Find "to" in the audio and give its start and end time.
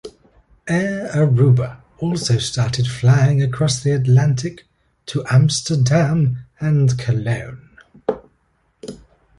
5.05-5.23